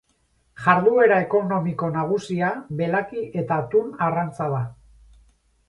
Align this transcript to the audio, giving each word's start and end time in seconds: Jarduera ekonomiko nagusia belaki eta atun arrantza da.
Jarduera 0.61 1.19
ekonomiko 1.25 1.91
nagusia 1.99 2.49
belaki 2.81 3.29
eta 3.45 3.61
atun 3.67 3.95
arrantza 4.09 4.51
da. 4.59 4.67